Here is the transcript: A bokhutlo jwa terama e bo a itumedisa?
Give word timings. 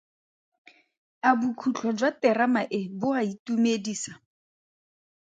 A 1.27 1.31
bokhutlo 1.39 1.89
jwa 1.97 2.11
terama 2.21 2.61
e 2.79 2.81
bo 2.99 3.07
a 3.19 3.21
itumedisa? 3.31 4.13